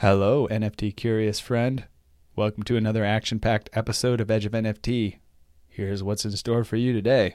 [0.00, 1.88] Hello, NFT curious friend.
[2.36, 5.18] Welcome to another action packed episode of Edge of NFT.
[5.66, 7.34] Here's what's in store for you today.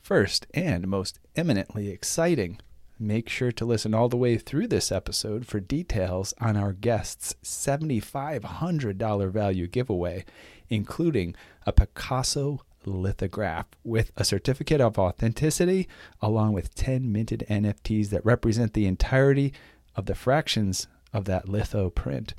[0.00, 2.58] First, and most eminently exciting,
[2.98, 7.34] make sure to listen all the way through this episode for details on our guest's
[7.44, 10.24] $7,500 value giveaway,
[10.70, 11.34] including
[11.66, 15.86] a Picasso lithograph with a certificate of authenticity,
[16.22, 19.52] along with 10 minted NFTs that represent the entirety
[19.94, 22.34] of the fractions of that litho print.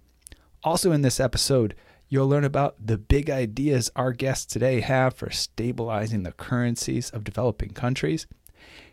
[0.63, 1.75] Also, in this episode,
[2.09, 7.23] you'll learn about the big ideas our guests today have for stabilizing the currencies of
[7.23, 8.27] developing countries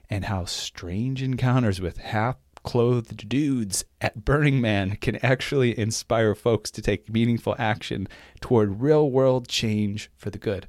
[0.09, 6.71] and how strange encounters with half clothed dudes at Burning Man can actually inspire folks
[6.73, 8.09] to take meaningful action
[8.41, 10.67] toward real world change for the good.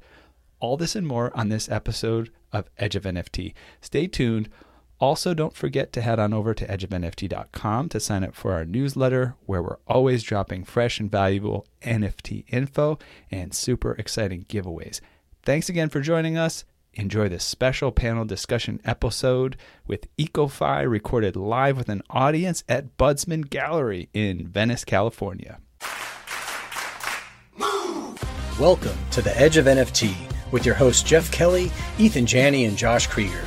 [0.60, 3.54] All this and more on this episode of Edge of NFT.
[3.80, 4.48] Stay tuned.
[5.00, 9.34] Also, don't forget to head on over to edgeofnft.com to sign up for our newsletter,
[9.46, 12.98] where we're always dropping fresh and valuable NFT info
[13.30, 15.00] and super exciting giveaways.
[15.42, 16.66] Thanks again for joining us.
[16.92, 23.48] Enjoy this special panel discussion episode with EcoFi recorded live with an audience at Budsman
[23.48, 25.60] Gallery in Venice, California.
[28.58, 30.14] Welcome to the Edge of NFT
[30.52, 33.46] with your hosts Jeff Kelley, Eathan Janney, and Josh Kriger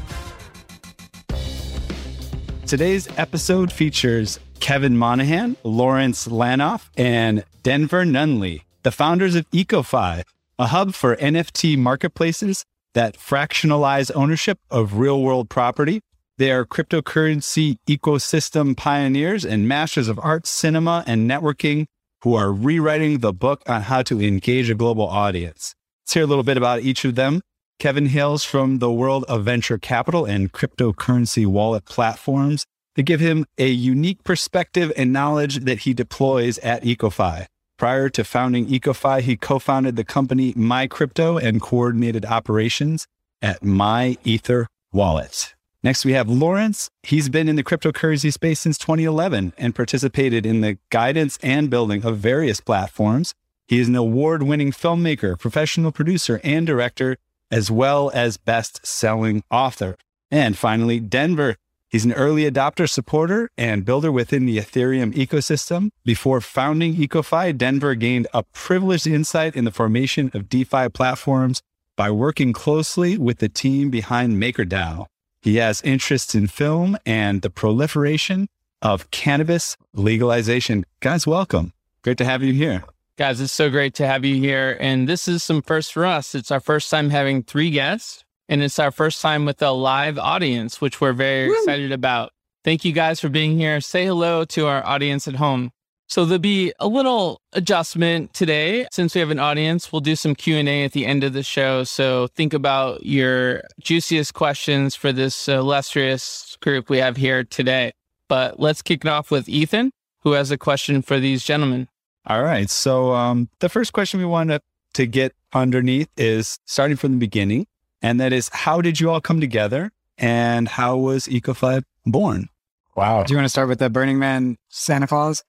[2.71, 10.23] Today's episode features Kevin Monahan, Lawrence Lanoff, and Denver Nunly, the founders of EcoFi,
[10.57, 15.99] a hub for NFT marketplaces that fractionalize ownership of real world property.
[16.37, 21.87] They are cryptocurrency ecosystem pioneers and masters of art, cinema, and networking
[22.23, 25.75] who are rewriting the book on how to engage a global audience.
[26.03, 27.41] Let's hear a little bit about each of them.
[27.81, 32.63] Kevin hails from the world of venture capital and cryptocurrency wallet platforms
[32.95, 37.47] that give him a unique perspective and knowledge that he deploys at EcoFi.
[37.79, 43.07] Prior to founding EcoFi, he co founded the company MyCrypto and coordinated operations
[43.41, 45.55] at MyEther Wallet.
[45.81, 46.87] Next, we have Lawrence.
[47.01, 52.05] He's been in the cryptocurrency space since 2011 and participated in the guidance and building
[52.05, 53.33] of various platforms.
[53.67, 57.17] He is an award winning filmmaker, professional producer, and director,
[57.51, 59.97] as well as best selling author.
[60.31, 61.57] And finally, Denver.
[61.89, 65.89] He's an early adopter supporter and builder within the Ethereum ecosystem.
[66.05, 71.61] Before founding EcoFi, Denver gained a privileged insight in the formation of DeFi platforms
[71.97, 75.05] by working closely with the team behind MakerDAO.
[75.41, 78.47] He has interests in film and the proliferation
[78.81, 80.85] of cannabis legalization.
[81.01, 81.73] Guys, welcome.
[82.03, 82.83] Great to have you here.
[83.21, 84.75] Guys, it's so great to have you here.
[84.79, 86.33] And this is some first for us.
[86.33, 90.17] It's our first time having three guests and it's our first time with a live
[90.17, 91.53] audience, which we're very Woo!
[91.53, 92.31] excited about.
[92.63, 93.79] Thank you guys for being here.
[93.79, 95.69] Say hello to our audience at home.
[96.07, 99.91] So there'll be a little adjustment today since we have an audience.
[99.91, 101.83] We'll do some Q&A at the end of the show.
[101.83, 107.91] So think about your juiciest questions for this illustrious group we have here today.
[108.27, 111.87] But let's kick it off with Eathan, who has a question for these gentlemen.
[112.27, 112.69] All right.
[112.69, 114.61] So um, the first question we want to,
[114.93, 117.67] to get underneath is starting from the beginning.
[118.01, 122.49] And that is, how did you all come together and how was EcoFi born?
[122.95, 123.23] Wow.
[123.23, 125.43] Do you want to start with the Burning Man Santa Claus?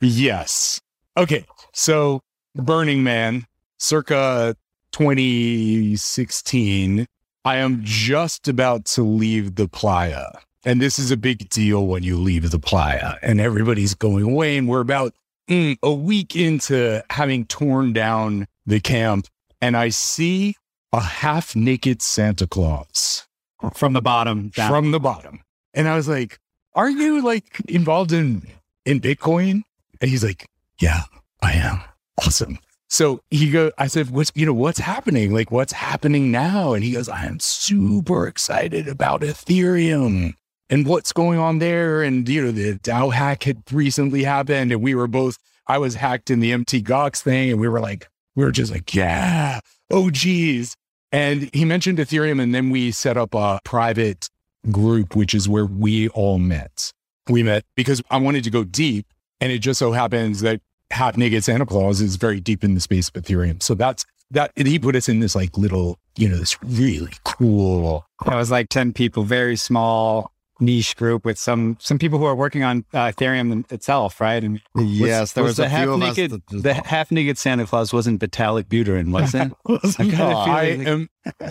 [0.00, 0.80] yes.
[1.16, 1.44] Okay.
[1.72, 2.20] So,
[2.54, 3.46] Burning Man,
[3.78, 4.54] circa
[4.92, 7.06] 2016,
[7.44, 10.30] I am just about to leave the playa.
[10.64, 14.56] And this is a big deal when you leave the playa and everybody's going away.
[14.56, 15.14] And we're about
[15.48, 19.26] mm, a week into having torn down the camp
[19.60, 20.56] and I see
[20.92, 23.26] a half naked Santa Claus
[23.74, 24.70] from the bottom down.
[24.70, 25.42] from the bottom.
[25.74, 26.38] And I was like,
[26.74, 28.46] are you like involved in,
[28.84, 29.62] in Bitcoin?
[30.00, 30.48] And he's like,
[30.78, 31.02] yeah,
[31.40, 31.80] I am.
[32.18, 32.58] Awesome.
[32.88, 35.32] So he go, I said, what's, you know, what's happening?
[35.32, 36.74] Like, what's happening now?
[36.74, 40.34] And he goes, I am super excited about Ethereum
[40.70, 42.02] and what's going on there.
[42.02, 45.94] And, you know, the DAO hack had recently happened and we were both, I was
[45.94, 46.84] hacked in the Mt.
[46.84, 49.60] Gox thing and we were like, we were just like, yeah,
[49.90, 50.74] oh, geez.
[51.12, 52.40] And he mentioned Ethereum.
[52.40, 54.28] And then we set up a private
[54.70, 56.92] group, which is where we all met.
[57.28, 59.06] We met because I wanted to go deep.
[59.40, 60.60] And it just so happens that
[60.90, 63.62] Half Naked Santa Claus is very deep in the space of Ethereum.
[63.62, 68.06] So that's that he put us in this like little, you know, this really cool.
[68.26, 70.31] It was like 10 people, very small
[70.62, 74.42] niche group with some some people who are working on uh, Ethereum itself, right?
[74.42, 76.16] And yes, there was, the a half few of us.
[76.16, 79.52] naked that- the half naked Santa Claus wasn't Vitalik Buterin, was it?
[79.98, 81.08] I kinda No, I like- am.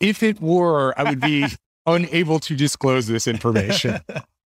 [0.00, 1.46] If it were, I would be
[1.86, 3.98] unable to disclose this information.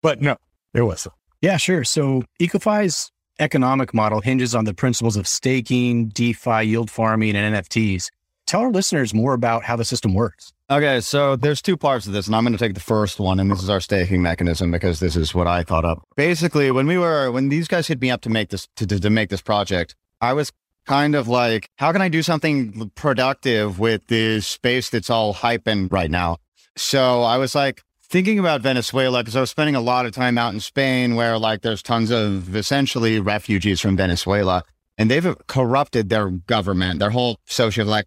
[0.02, 0.36] But no,
[0.72, 1.14] there wasn't.
[1.40, 1.82] Yeah, sure.
[1.82, 3.10] So EcoFi's
[3.40, 8.10] economic model hinges on the principles of staking, DeFi, yield farming, and NFTs.
[8.46, 10.52] Tell our listeners more about how the system works.
[10.72, 13.38] Okay, so there's two parts of this, and I'm going to take the first one,
[13.38, 16.02] and this is our staking mechanism because this is what I thought up.
[16.16, 18.98] Basically, when we were when these guys hit me up to make this to, to,
[18.98, 20.50] to make this project, I was
[20.86, 25.92] kind of like, how can I do something productive with this space that's all hyping
[25.92, 26.38] right now?
[26.74, 30.38] So I was like thinking about Venezuela because I was spending a lot of time
[30.38, 34.64] out in Spain where like there's tons of essentially refugees from Venezuela
[34.96, 36.98] and they've corrupted their government.
[36.98, 38.06] Their whole social like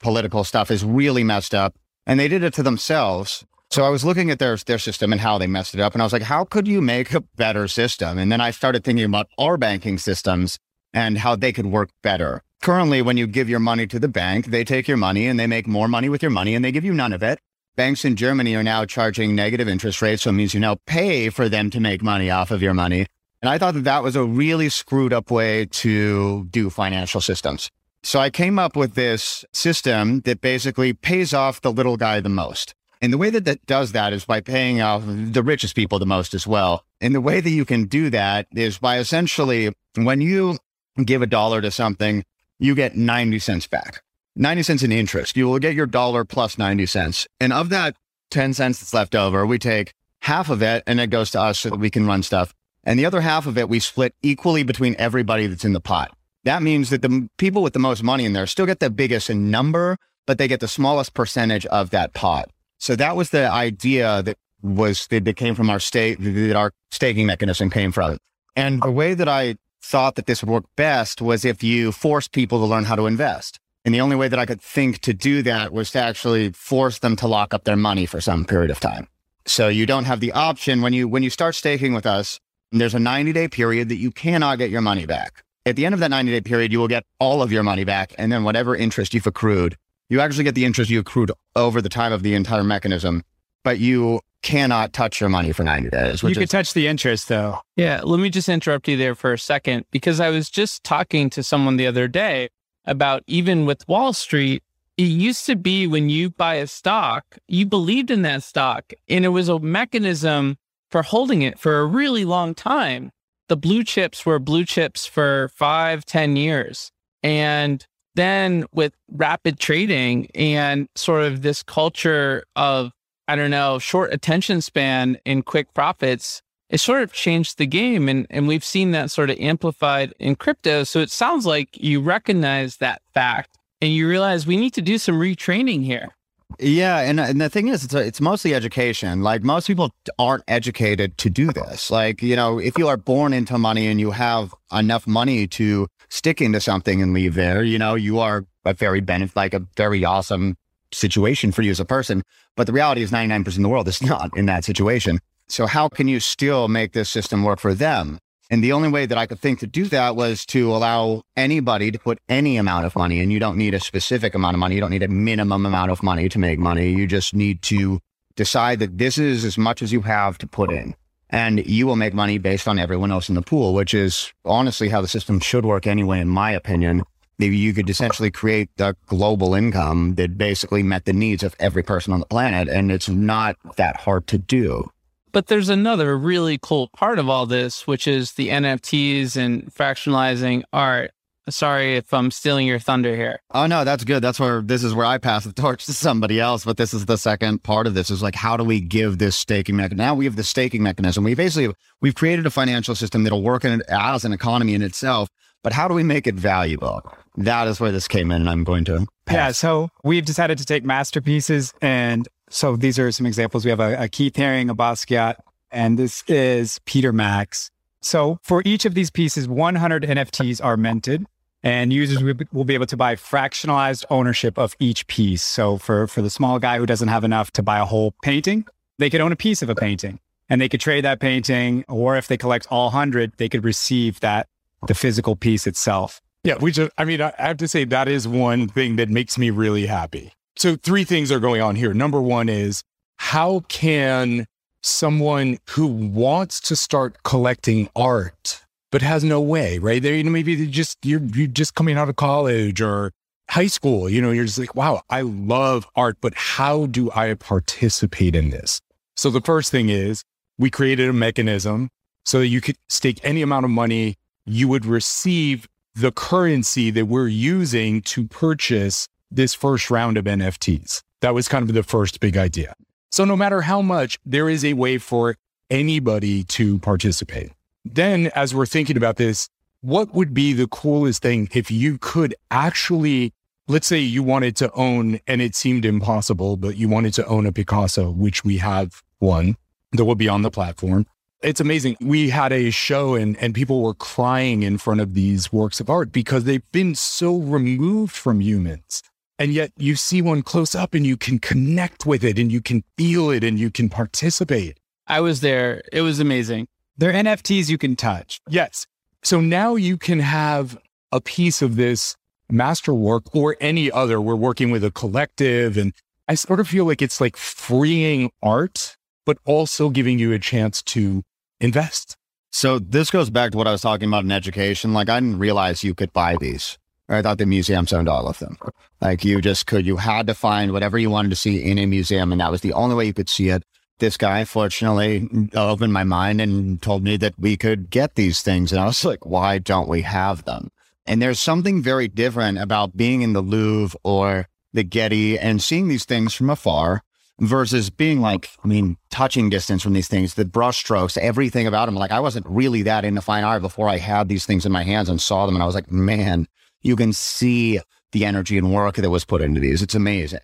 [0.00, 3.44] political stuff is really messed up and they did it to themselves.
[3.70, 6.02] So I was looking at their their system and how they messed it up, and
[6.02, 8.18] I was like, how could you make a better system?
[8.18, 10.58] And then I started thinking about our banking systems
[10.92, 12.42] and how they could work better.
[12.62, 15.46] Currently, when you give your money to the bank, they take your money and they
[15.46, 17.38] make more money with your money and they give you none of it.
[17.76, 21.30] Banks in Germany are now charging negative interest rates, so it means you now pay
[21.30, 23.06] for them to make money off of your money.
[23.40, 27.70] And I thought that that was a really screwed up way to do financial systems.
[28.02, 32.28] So I came up with this system that basically pays off the little guy the
[32.28, 32.74] most.
[33.02, 36.06] And the way that that does that is by paying off the richest people the
[36.06, 36.84] most as well.
[37.00, 40.58] And the way that you can do that is by essentially when you
[41.04, 42.24] give a dollar to something,
[42.58, 44.02] you get 90 cents back.
[44.36, 45.36] 90 cents in interest.
[45.36, 47.26] You will get your dollar plus 90 cents.
[47.40, 47.96] And of that
[48.30, 49.92] 10 cents that's left over, we take
[50.22, 52.54] half of it and it goes to us so that we can run stuff.
[52.84, 56.14] And the other half of it, we split equally between everybody that's in the pot.
[56.44, 59.28] That means that the people with the most money in there still get the biggest
[59.28, 59.96] in number,
[60.26, 62.50] but they get the smallest percentage of that pot.
[62.78, 67.26] So that was the idea that was that, came from our state, that our staking
[67.26, 68.18] mechanism came from.
[68.56, 72.28] And the way that I thought that this would work best was if you force
[72.28, 73.58] people to learn how to invest.
[73.84, 76.98] And the only way that I could think to do that was to actually force
[76.98, 79.08] them to lock up their money for some period of time.
[79.46, 82.38] So you don't have the option when you when you start staking with us,
[82.72, 85.42] there's a 90 day period that you cannot get your money back.
[85.66, 87.84] At the end of that 90 day period, you will get all of your money
[87.84, 88.14] back.
[88.18, 89.76] And then whatever interest you've accrued,
[90.08, 93.22] you actually get the interest you accrued over the time of the entire mechanism,
[93.62, 96.22] but you cannot touch your money for 90 days.
[96.22, 97.60] you Which could is, touch the interest though.
[97.76, 101.28] Yeah, let me just interrupt you there for a second because I was just talking
[101.30, 102.48] to someone the other day
[102.86, 104.62] about even with Wall Street,
[104.96, 109.24] it used to be when you buy a stock, you believed in that stock and
[109.24, 110.56] it was a mechanism
[110.90, 113.12] for holding it for a really long time.
[113.50, 116.92] The blue chips were blue chips for five, ten years.
[117.24, 122.92] And then with rapid trading and sort of this culture of,
[123.26, 128.08] I don't know, short attention span and quick profits, it sort of changed the game.
[128.08, 130.84] And, and we've seen that sort of amplified in crypto.
[130.84, 134.96] So it sounds like you recognize that fact and you realize we need to do
[134.96, 136.10] some retraining here.
[136.58, 139.22] Yeah, and and the thing is, it's a, it's mostly education.
[139.22, 141.90] Like most people aren't educated to do this.
[141.90, 145.86] Like you know, if you are born into money and you have enough money to
[146.08, 149.62] stick into something and leave there, you know, you are a very benefit, like a
[149.76, 150.56] very awesome
[150.92, 152.22] situation for you as a person.
[152.56, 155.20] But the reality is, ninety nine percent of the world is not in that situation.
[155.48, 158.18] So how can you still make this system work for them?
[158.50, 161.92] And the only way that I could think to do that was to allow anybody
[161.92, 163.20] to put any amount of money.
[163.20, 164.74] And you don't need a specific amount of money.
[164.74, 166.90] You don't need a minimum amount of money to make money.
[166.90, 168.00] You just need to
[168.34, 170.96] decide that this is as much as you have to put in.
[171.28, 174.88] And you will make money based on everyone else in the pool, which is honestly
[174.88, 177.04] how the system should work anyway, in my opinion.
[177.38, 181.84] Maybe you could essentially create a global income that basically met the needs of every
[181.84, 182.68] person on the planet.
[182.68, 184.90] And it's not that hard to do.
[185.32, 190.62] But there's another really cool part of all this, which is the NFTs and fractionalizing
[190.72, 191.12] art.
[191.48, 193.40] Sorry if I'm stealing your thunder here.
[193.52, 194.22] Oh no, that's good.
[194.22, 196.64] That's where this is where I pass the torch to somebody else.
[196.64, 199.36] But this is the second part of this is like how do we give this
[199.36, 199.98] staking mechanism?
[199.98, 201.24] Now we have the staking mechanism.
[201.24, 205.28] We basically we've created a financial system that'll work in as an economy in itself.
[205.62, 207.02] But how do we make it valuable?
[207.36, 209.34] That is where this came in, and I'm going to pass.
[209.34, 213.64] Yeah, so we've decided to take masterpieces, and so these are some examples.
[213.64, 215.36] We have a, a Keith Haring, a Basquiat,
[215.70, 217.70] and this is Peter Max.
[218.02, 221.26] So for each of these pieces, 100 NFTs are minted,
[221.62, 225.42] and users will be- able to buy fractionalized ownership of each piece.
[225.42, 228.64] So for for the small guy who doesn't have enough to buy a whole painting,
[228.98, 231.84] they could own a piece of a painting, and they could trade that painting.
[231.88, 234.48] Or if they collect all 100, they could receive that
[234.86, 236.20] the physical piece itself.
[236.42, 239.50] Yeah, which I mean, I have to say that is one thing that makes me
[239.50, 240.32] really happy.
[240.60, 241.94] So, three things are going on here.
[241.94, 242.82] Number one is
[243.16, 244.44] how can
[244.82, 248.62] someone who wants to start collecting art
[248.92, 250.02] but has no way, right?
[250.02, 253.10] They maybe they just you're you're just coming out of college or
[253.48, 257.32] high school, you know, you're just like, wow, I love art, but how do I
[257.32, 258.82] participate in this?
[259.16, 260.24] So the first thing is
[260.58, 261.88] we created a mechanism
[262.26, 267.06] so that you could stake any amount of money, you would receive the currency that
[267.06, 271.02] we're using to purchase this first round of NFTs.
[271.20, 272.74] That was kind of the first big idea.
[273.10, 275.36] So no matter how much, there is a way for
[275.68, 277.52] anybody to participate.
[277.84, 279.48] Then, as we're thinking about this,
[279.80, 283.32] what would be the coolest thing if you could actually,
[283.68, 287.46] let's say you wanted to own, and it seemed impossible, but you wanted to own
[287.46, 289.56] a Picasso, which we have one
[289.92, 291.06] that will be on the platform.
[291.42, 291.96] It's amazing.
[292.02, 295.88] We had a show and, and people were crying in front of these works of
[295.88, 299.02] art because they've been so removed from humans.
[299.40, 302.60] And yet you see one close up and you can connect with it and you
[302.60, 304.78] can feel it and you can participate.
[305.06, 305.80] I was there.
[305.94, 306.68] It was amazing.
[306.98, 308.42] They're NFTs you can touch.
[308.50, 308.86] Yes.
[309.22, 310.78] So now you can have
[311.10, 312.16] a piece of this
[312.50, 314.20] masterwork or any other.
[314.20, 315.78] We're working with a collective.
[315.78, 315.94] And
[316.28, 320.82] I sort of feel like it's like freeing art, but also giving you a chance
[320.82, 321.22] to
[321.60, 322.14] invest.
[322.52, 324.92] So this goes back to what I was talking about in education.
[324.92, 326.76] Like I didn't realize you could buy these.
[327.10, 328.56] I thought the museums owned all of them.
[329.00, 331.86] Like you just could, you had to find whatever you wanted to see in a
[331.86, 333.64] museum, and that was the only way you could see it.
[333.98, 338.72] This guy, fortunately, opened my mind and told me that we could get these things.
[338.72, 340.70] And I was like, why don't we have them?
[341.04, 345.88] And there's something very different about being in the Louvre or the Getty and seeing
[345.88, 347.02] these things from afar
[347.40, 351.96] versus being like, I mean, touching distance from these things, the brushstrokes, everything about them.
[351.96, 354.84] Like I wasn't really that into fine art before I had these things in my
[354.84, 355.56] hands and saw them.
[355.56, 356.46] And I was like, man,
[356.82, 357.80] you can see
[358.12, 359.82] the energy and work that was put into these.
[359.82, 360.40] It's amazing.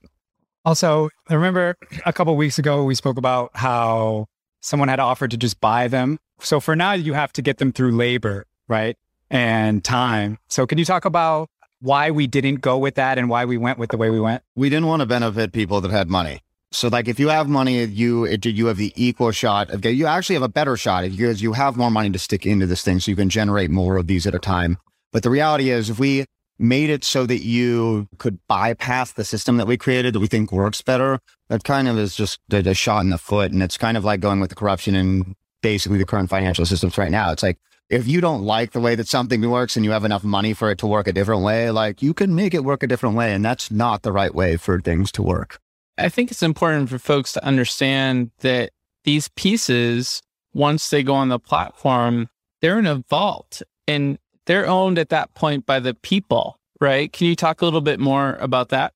[0.65, 4.27] Also, I remember a couple weeks ago we spoke about how
[4.61, 6.19] someone had offered to just buy them.
[6.41, 8.97] So for now, you have to get them through labor, right?
[9.31, 10.39] And time.
[10.49, 11.49] So can you talk about
[11.81, 14.43] why we didn't go with that and why we went with the way we went?
[14.55, 16.41] We didn't want to benefit people that had money.
[16.73, 19.99] So like if you have money, you it, you have the equal shot of getting,
[19.99, 22.83] you actually have a better shot because you have more money to stick into this
[22.83, 24.79] thing, so you can generate more of these at a time.
[25.17, 26.27] But the reality is, if we
[26.59, 30.53] made it so that you could bypass the system that we created that we think
[30.53, 33.51] works better, that kind of is just a, a shot in the foot.
[33.51, 36.99] And it's kind of like going with the corruption in basically the current financial systems
[36.99, 37.33] right now.
[37.33, 37.57] It's like
[37.89, 40.71] if you don't like the way that something works and you have enough money for
[40.71, 43.33] it to work a different way, like you can make it work a different way.
[43.33, 45.61] And that's not the right way for things to work.
[45.97, 48.69] I think it's important for folks to understand that
[49.05, 50.21] these pieces,
[50.53, 52.29] once they go on the platform,
[52.61, 57.13] they're in a vault and they're owned at that point by the people, right?
[57.13, 58.93] Can you talk a little bit more about that?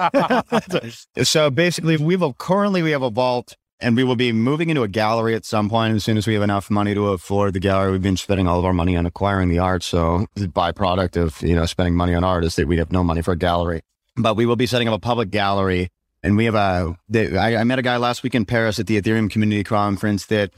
[1.23, 4.89] so basically, we've currently we have a vault, and we will be moving into a
[4.89, 7.93] gallery at some point as soon as we have enough money to afford the gallery.
[7.93, 11.43] We've been spending all of our money on acquiring the art, so the byproduct of
[11.43, 13.83] you know spending money on art is that we have no money for a gallery
[14.17, 15.91] but we will be setting up a public gallery.
[16.23, 18.87] And we have a, the, I, I, met a guy last week in Paris at
[18.87, 20.51] the Ethereum Community Conference that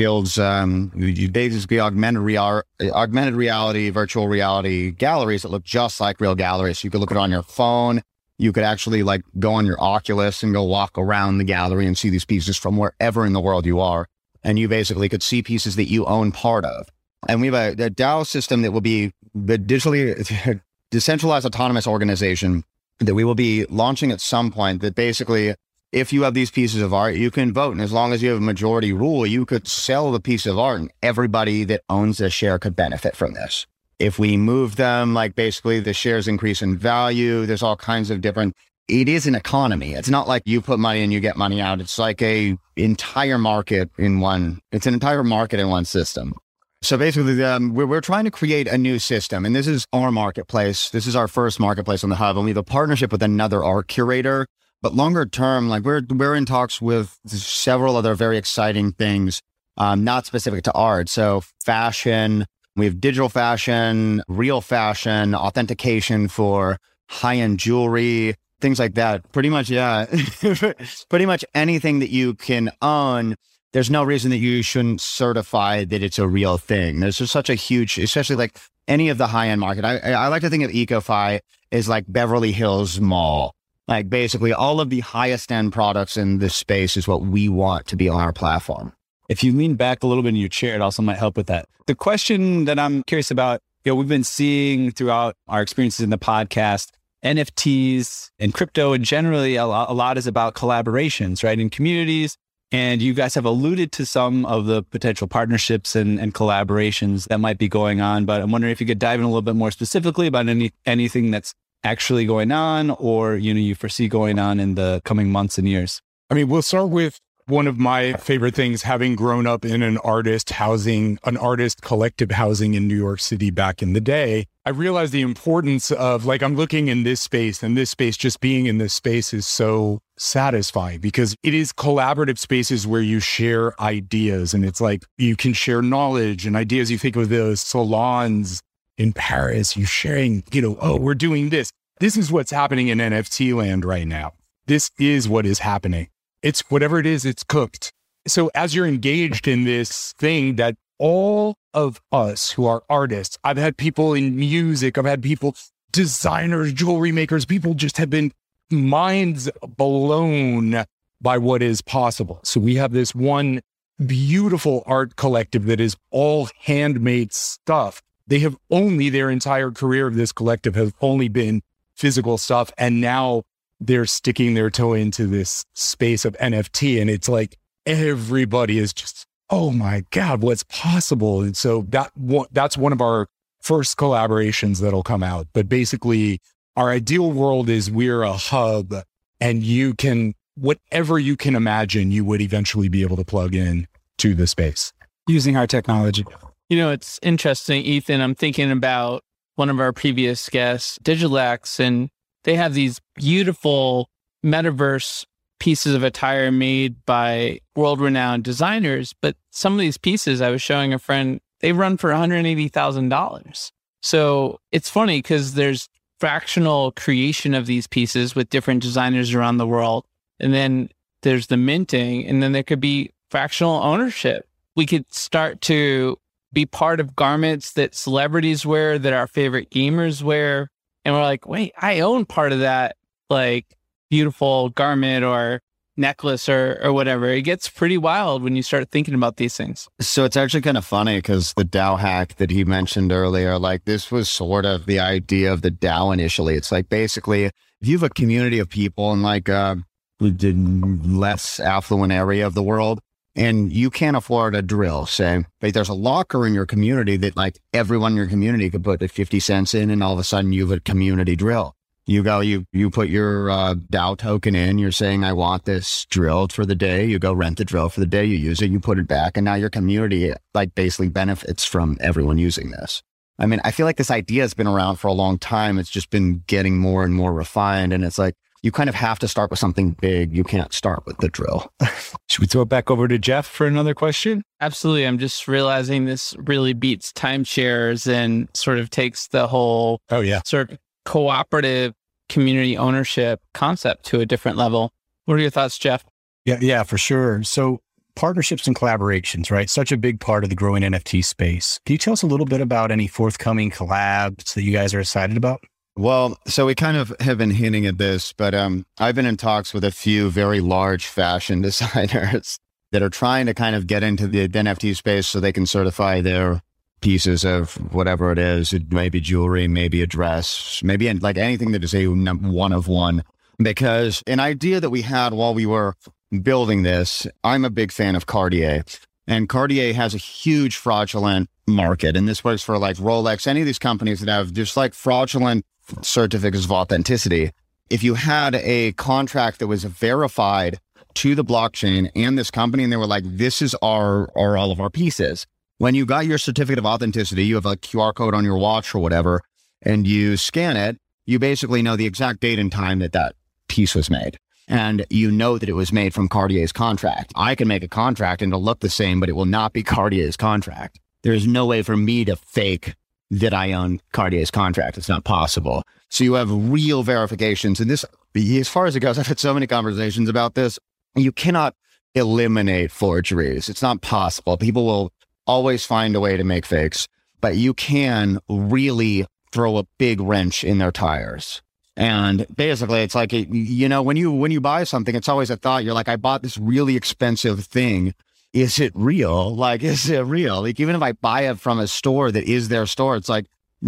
[0.00, 0.88] builds um,
[1.30, 6.78] basically augmented, real, augmented reality, virtual reality galleries that look just like real galleries.
[6.78, 8.00] So you could look at it on your phone.
[8.38, 11.98] You could actually like go on your Oculus and go walk around the gallery and
[11.98, 14.06] see these pieces from wherever in the world you are.
[14.42, 16.88] And you basically could see pieces that you own part of.
[17.28, 22.64] And we have a, a DAO system that will be the digitally decentralized autonomous organization
[23.00, 25.54] that we will be launching at some point that basically
[25.92, 27.72] if you have these pieces of art, you can vote.
[27.72, 30.58] And as long as you have a majority rule, you could sell the piece of
[30.58, 33.66] art and everybody that owns a share could benefit from this.
[33.98, 38.20] If we move them, like basically the shares increase in value, there's all kinds of
[38.20, 38.54] different,
[38.88, 39.94] it is an economy.
[39.94, 41.80] It's not like you put money and you get money out.
[41.80, 46.34] It's like a entire market in one, it's an entire market in one system.
[46.82, 50.10] So basically, um, we're, we're trying to create a new system, and this is our
[50.10, 50.88] marketplace.
[50.88, 53.62] This is our first marketplace on the hub, and we have a partnership with another
[53.62, 54.46] art curator.
[54.82, 59.42] But longer term, like we're we're in talks with several other very exciting things,
[59.76, 61.08] um, not specific to art.
[61.08, 62.46] So fashion,
[62.76, 69.30] we have digital fashion, real fashion, authentication for high end jewelry, things like that.
[69.32, 70.06] Pretty much, yeah,
[71.08, 73.36] pretty much anything that you can own
[73.72, 77.00] there's no reason that you shouldn't certify that it's a real thing.
[77.00, 78.58] There's just such a huge, especially like
[78.88, 79.84] any of the high end market.
[79.84, 83.54] I, I like to think of EcoFi as like Beverly Hills Mall.
[83.90, 87.88] Like basically all of the highest end products in this space is what we want
[87.88, 88.92] to be on our platform.
[89.28, 91.46] if you lean back a little bit in your chair, it also might help with
[91.46, 91.66] that.
[91.86, 96.10] The question that I'm curious about, you know, we've been seeing throughout our experiences in
[96.10, 96.88] the podcast,
[97.24, 101.58] NFTs and crypto, and generally a lot, a lot is about collaborations, right?
[101.58, 102.36] In communities.
[102.72, 107.38] And you guys have alluded to some of the potential partnerships and, and collaborations that
[107.38, 108.24] might be going on.
[108.24, 110.72] But I'm wondering if you could dive in a little bit more specifically about any
[110.86, 111.52] anything that's
[111.84, 115.68] actually going on or you know you foresee going on in the coming months and
[115.68, 116.00] years.
[116.30, 117.18] I mean, we'll start with
[117.50, 122.30] one of my favorite things having grown up in an artist housing, an artist collective
[122.30, 124.46] housing in New York City back in the day.
[124.64, 128.40] I realized the importance of like, I'm looking in this space and this space, just
[128.40, 133.80] being in this space is so satisfying because it is collaborative spaces where you share
[133.82, 136.90] ideas and it's like you can share knowledge and ideas.
[136.90, 138.62] You think of those salons
[139.00, 141.72] in Paris, you're sharing, you know, oh, we're doing this.
[142.00, 144.34] This is what's happening in NFT land right now.
[144.66, 146.08] This is what is happening.
[146.42, 147.94] It's whatever it is, it's cooked.
[148.28, 153.56] So as you're engaged in this thing that all of us who are artists, I've
[153.56, 155.56] had people in music, I've had people,
[155.92, 158.32] designers, jewelry makers, people just have been
[158.70, 160.84] minds blown
[161.22, 162.40] by what is possible.
[162.44, 163.62] So we have this one
[164.04, 168.02] beautiful art collective that is all handmade stuff.
[168.30, 171.62] They have only their entire career of this collective has only been
[171.96, 172.70] physical stuff.
[172.78, 173.42] And now
[173.80, 177.00] they're sticking their toe into this space of NFT.
[177.00, 181.42] And it's like everybody is just, oh my God, what's possible?
[181.42, 182.12] And so that
[182.52, 183.26] that's one of our
[183.60, 185.48] first collaborations that'll come out.
[185.52, 186.40] But basically,
[186.76, 188.94] our ideal world is we're a hub
[189.40, 193.88] and you can, whatever you can imagine, you would eventually be able to plug in
[194.18, 194.92] to the space
[195.26, 196.24] using our technology.
[196.70, 198.20] You know, it's interesting, Eathan.
[198.20, 199.24] I'm thinking about
[199.56, 202.10] one of our previous guests, Digitalax, and
[202.44, 204.08] they have these beautiful
[204.46, 205.26] metaverse
[205.58, 209.12] pieces of attire made by world renowned designers.
[209.20, 213.72] But some of these pieces I was showing a friend, they run for $180,000.
[214.00, 215.88] So it's funny because there's
[216.20, 220.06] fractional creation of these pieces with different designers around the world.
[220.38, 220.90] And then
[221.22, 224.46] there's the minting, and then there could be fractional ownership.
[224.76, 226.16] We could start to
[226.52, 230.68] be part of garments that celebrities wear, that our favorite gamers wear,
[231.04, 232.96] and we're like, wait, I own part of that
[233.28, 233.66] like
[234.10, 235.60] beautiful garment or
[235.96, 237.28] necklace or or whatever.
[237.28, 239.88] It gets pretty wild when you start thinking about these things.
[240.00, 243.84] So it's actually kind of funny because the DAO hack that he mentioned earlier, like
[243.84, 246.54] this was sort of the idea of the DAO initially.
[246.54, 247.52] It's like basically if
[247.88, 249.76] you have a community of people in like uh,
[250.20, 253.00] a less affluent area of the world,
[253.40, 257.38] and you can't afford a drill, say, but there's a locker in your community that
[257.38, 260.52] like everyone in your community could put 50 cents in and all of a sudden
[260.52, 261.74] you have a community drill.
[262.04, 266.04] You go, you, you put your uh, DAO token in, you're saying, I want this
[266.10, 267.06] drilled for the day.
[267.06, 269.38] You go rent the drill for the day, you use it, you put it back.
[269.38, 273.02] And now your community like basically benefits from everyone using this.
[273.38, 275.78] I mean, I feel like this idea has been around for a long time.
[275.78, 277.94] It's just been getting more and more refined.
[277.94, 280.36] And it's like, you kind of have to start with something big.
[280.36, 281.72] You can't start with the drill.
[282.28, 284.42] Should we throw it back over to Jeff for another question?
[284.60, 285.06] Absolutely.
[285.06, 290.42] I'm just realizing this really beats timeshares and sort of takes the whole oh yeah
[290.44, 291.94] sort of cooperative
[292.28, 294.92] community ownership concept to a different level.
[295.24, 296.04] What are your thoughts, Jeff?
[296.44, 297.42] Yeah, yeah, for sure.
[297.42, 297.80] So
[298.16, 299.70] partnerships and collaborations, right?
[299.70, 301.80] Such a big part of the growing NFT space.
[301.86, 305.00] Can you tell us a little bit about any forthcoming collabs that you guys are
[305.00, 305.62] excited about?
[306.00, 309.36] Well, so we kind of have been hinting at this, but um, I've been in
[309.36, 312.58] talks with a few very large fashion designers
[312.90, 316.22] that are trying to kind of get into the NFT space so they can certify
[316.22, 316.62] their
[317.02, 318.72] pieces of whatever it is.
[318.72, 322.88] It may be jewelry, maybe a dress, maybe like anything that is a one of
[322.88, 323.22] one.
[323.58, 325.96] Because an idea that we had while we were
[326.40, 328.84] building this, I'm a big fan of Cartier.
[329.26, 332.16] And Cartier has a huge fraudulent market.
[332.16, 335.66] And this works for like Rolex, any of these companies that have just like fraudulent
[336.02, 337.52] certificates of authenticity.
[337.88, 340.78] If you had a contract that was verified
[341.14, 344.70] to the blockchain and this company, and they were like, this is our, our all
[344.70, 345.46] of our pieces.
[345.78, 348.94] When you got your certificate of authenticity, you have a QR code on your watch
[348.94, 349.40] or whatever,
[349.82, 353.34] and you scan it, you basically know the exact date and time that that
[353.68, 354.38] piece was made.
[354.68, 357.32] And you know that it was made from Cartier's contract.
[357.34, 359.82] I can make a contract and it'll look the same, but it will not be
[359.96, 361.00] Cartier's contract.
[361.22, 362.94] There's no way for me to fake
[363.30, 364.98] that I own Cartier's contract.
[364.98, 365.84] It's not possible.
[366.08, 367.80] So you have real verifications.
[367.80, 370.78] And this, as far as it goes, I've had so many conversations about this.
[371.14, 371.74] You cannot
[372.14, 373.68] eliminate forgeries.
[373.68, 374.56] It's not possible.
[374.56, 375.12] People will
[375.46, 377.08] always find a way to make fakes,
[377.40, 381.62] but you can really throw a big wrench in their tires.
[381.96, 385.56] And basically, it's like, you know, when you, when you buy something, it's always a
[385.56, 385.84] thought.
[385.84, 388.14] You're like, I bought this really expensive thing
[388.52, 389.54] is it real?
[389.54, 390.62] Like, is it real?
[390.62, 393.46] Like, even if I buy it from a store that is their store, it's like,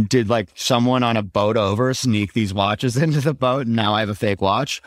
[0.08, 3.94] did like someone on a boat over sneak these watches into the boat and now
[3.94, 4.80] I have a fake watch?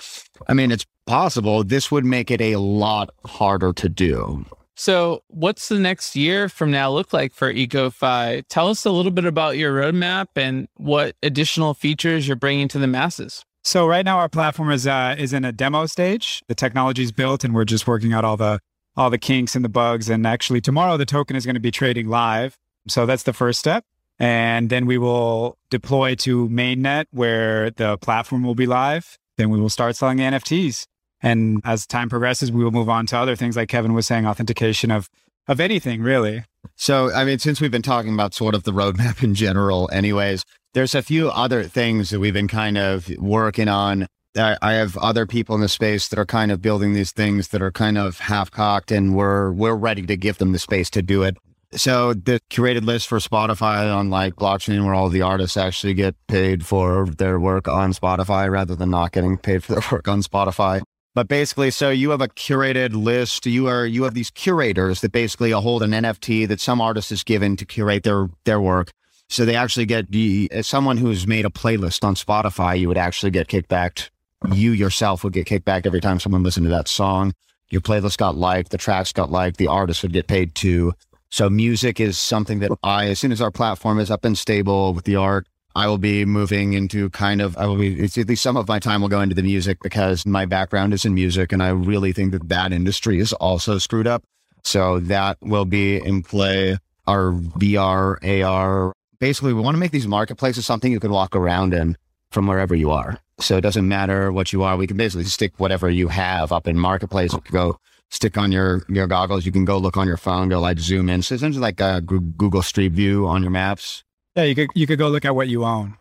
[0.47, 1.63] I mean, it's possible.
[1.63, 4.45] This would make it a lot harder to do.
[4.77, 8.43] So, what's the next year from now look like for EcoFi?
[8.49, 12.79] Tell us a little bit about your roadmap and what additional features you're bringing to
[12.79, 13.45] the masses.
[13.63, 16.43] So right now our platform is uh, is in a demo stage.
[16.47, 18.59] The technology is built, and we're just working out all the
[18.97, 20.09] all the kinks and the bugs.
[20.09, 22.57] And actually, tomorrow the token is going to be trading live.
[22.87, 23.85] So that's the first step.
[24.19, 29.17] And then we will deploy to mainnet where the platform will be live.
[29.37, 30.85] Then we will start selling the NFTs.
[31.21, 34.25] And as time progresses, we will move on to other things like Kevin was saying,
[34.25, 35.09] authentication of
[35.47, 36.43] of anything really.
[36.75, 40.43] So, I mean, since we've been talking about sort of the roadmap in general, anyways,
[40.73, 44.07] there's a few other things that we've been kind of working on.
[44.37, 47.49] I, I have other people in the space that are kind of building these things
[47.49, 50.89] that are kind of half cocked, and we're we're ready to give them the space
[50.91, 51.37] to do it.
[51.73, 56.15] So the curated list for Spotify on like blockchain, where all the artists actually get
[56.27, 60.21] paid for their work on Spotify rather than not getting paid for their work on
[60.21, 60.81] Spotify.
[61.13, 63.45] But basically, so you have a curated list.
[63.45, 67.23] You are you have these curators that basically hold an NFT that some artist is
[67.23, 68.91] given to curate their their work.
[69.29, 72.97] So they actually get the as someone who's made a playlist on Spotify, you would
[72.97, 74.09] actually get kickbacked.
[74.53, 77.33] You yourself would get kicked back every time someone listened to that song.
[77.69, 80.93] Your playlist got liked, the tracks got liked, the artist would get paid too.
[81.29, 84.93] So music is something that I, as soon as our platform is up and stable
[84.93, 88.43] with the art, I will be moving into kind of, I will be, at least
[88.43, 91.51] some of my time will go into the music because my background is in music.
[91.51, 94.23] And I really think that that industry is also screwed up.
[94.63, 96.77] So that will be in play.
[97.07, 101.73] Our VR, AR, basically we want to make these marketplaces something you can walk around
[101.73, 101.97] in
[102.31, 103.19] from wherever you are.
[103.39, 104.77] So it doesn't matter what you are.
[104.77, 107.33] We can basically stick whatever you have up in marketplace.
[107.33, 107.77] You can go
[108.09, 109.45] stick on your, your goggles.
[109.45, 111.21] You can go look on your phone, go like zoom in.
[111.21, 114.03] So it's essentially like a Google Street View on your maps.
[114.35, 115.95] Yeah, you could you could go look at what you own.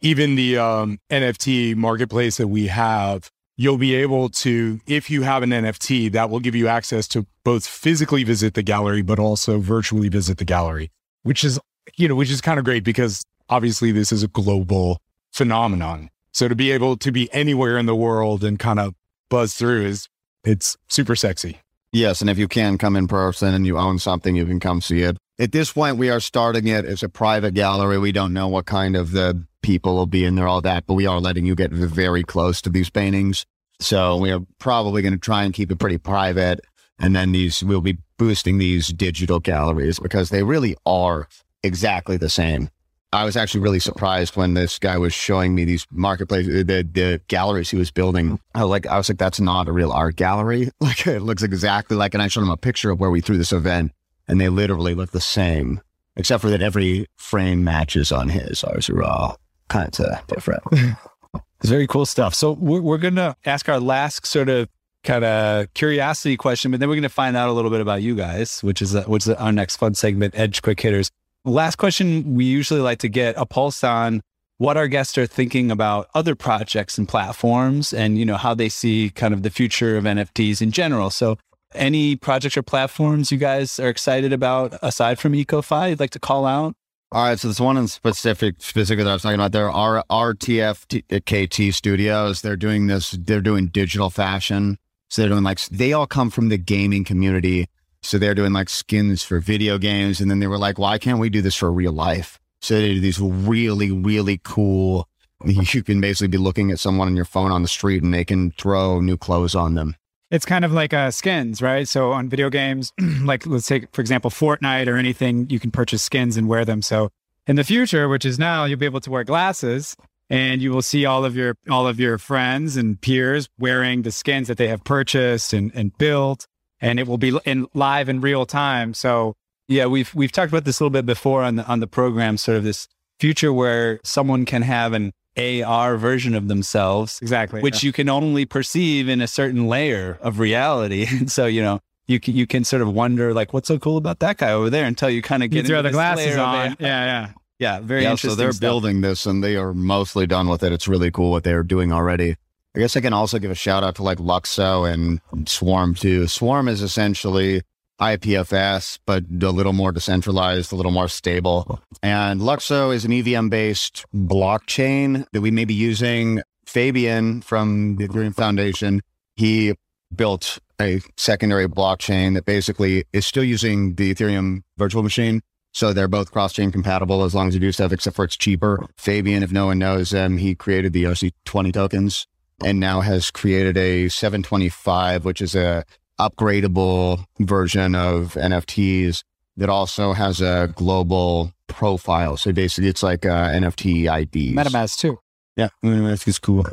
[0.00, 5.44] Even the um, NFT marketplace that we have, you'll be able to, if you have
[5.44, 9.60] an NFT, that will give you access to both physically visit the gallery, but also
[9.60, 10.90] virtually visit the gallery,
[11.22, 11.60] which is
[11.96, 15.00] you know, which is kind of great because obviously this is a global
[15.32, 16.10] phenomenon.
[16.32, 18.94] So to be able to be anywhere in the world and kind of
[19.28, 20.08] buzz through is
[20.44, 21.58] it's super sexy.
[21.92, 24.80] Yes, and if you can come in person and you own something, you can come
[24.80, 25.18] see it.
[25.38, 27.98] At this point, we are starting it as a private gallery.
[27.98, 30.94] We don't know what kind of the people will be in there, all that, but
[30.94, 33.44] we are letting you get very close to these paintings.
[33.78, 36.60] So we are probably going to try and keep it pretty private.
[36.98, 41.28] And then these, we'll be boosting these digital galleries because they really are
[41.62, 42.70] exactly the same.
[43.12, 47.20] I was actually really surprised when this guy was showing me these marketplace, the, the
[47.28, 48.40] galleries he was building.
[48.54, 50.70] I was like, I was like, that's not a real art gallery.
[50.80, 53.36] Like it looks exactly like, and I showed him a picture of where we threw
[53.36, 53.92] this event
[54.26, 55.80] and they literally look the same,
[56.16, 58.64] except for that every frame matches on his.
[58.64, 60.62] Ours are all kind of different.
[60.72, 62.34] it's very cool stuff.
[62.34, 64.68] So we're, we're going to ask our last sort of
[65.04, 68.02] kind of curiosity question, but then we're going to find out a little bit about
[68.02, 71.10] you guys, which is, uh, which is our next fun segment, Edge Quick Hitters.
[71.44, 74.22] Last question we usually like to get a pulse on
[74.58, 78.68] what our guests are thinking about other projects and platforms and you know how they
[78.68, 81.10] see kind of the future of NFTs in general.
[81.10, 81.38] So
[81.74, 86.20] any projects or platforms you guys are excited about aside from EcoFi you'd like to
[86.20, 86.74] call out?
[87.10, 90.02] All right, so this one in specific, specifically that I was talking about, there are
[90.08, 90.86] RTF
[91.26, 92.40] KT uh, Studios.
[92.40, 93.10] They're doing this.
[93.10, 94.78] They're doing digital fashion.
[95.10, 97.66] So they're doing like they all come from the gaming community.
[98.02, 100.20] So they're doing like skins for video games.
[100.20, 102.40] And then they were like, why can't we do this for real life?
[102.60, 105.08] So they do these really, really cool.
[105.44, 108.24] You can basically be looking at someone on your phone on the street and they
[108.24, 109.96] can throw new clothes on them.
[110.30, 111.88] It's kind of like uh, skins, right?
[111.88, 116.00] So on video games, like let's take, for example, Fortnite or anything, you can purchase
[116.00, 116.80] skins and wear them.
[116.80, 117.10] So
[117.48, 119.96] in the future, which is now, you'll be able to wear glasses
[120.30, 124.12] and you will see all of your all of your friends and peers wearing the
[124.12, 126.46] skins that they have purchased and, and built
[126.82, 128.92] and it will be in live in real time.
[128.92, 129.34] So
[129.68, 132.36] yeah, we've we've talked about this a little bit before on the on the program,
[132.36, 137.82] sort of this future where someone can have an AR version of themselves, exactly, which
[137.82, 137.88] yeah.
[137.88, 141.06] you can only perceive in a certain layer of reality.
[141.10, 143.96] And so you know you can you can sort of wonder like what's so cool
[143.96, 146.76] about that guy over there until you kind of get you throw the glasses on.
[146.78, 147.32] Yeah, yeah.
[147.58, 148.30] Yeah, very yeah, interesting.
[148.30, 148.60] So they're stuff.
[148.60, 150.72] building this and they are mostly done with it.
[150.72, 152.34] It's really cool what they're doing already.
[152.74, 156.26] I guess I can also give a shout out to like LUKSO and Swarm too.
[156.26, 157.62] Swarm is essentially
[158.00, 161.80] IPFS, but a little more decentralized, a little more stable.
[162.02, 166.42] And LUKSO is an EVM based blockchain that we may be using.
[166.64, 169.02] Fabian from the Ethereum Foundation,
[169.36, 169.74] he
[170.14, 175.42] built a secondary blockchain that basically is still using the Ethereum virtual machine.
[175.74, 178.36] So they're both cross chain compatible as long as you do stuff, except for it's
[178.36, 178.86] cheaper.
[178.96, 182.26] Fabian, if no one knows him, he created the ERC20 tokens
[182.64, 185.84] and now has created a 725, which is a
[186.20, 189.22] upgradable version of NFTs
[189.56, 192.36] that also has a global profile.
[192.36, 194.54] So basically, it's like uh, NFT ID.
[194.54, 195.18] MetaMask too.
[195.56, 196.64] Yeah, MetaMask is cool.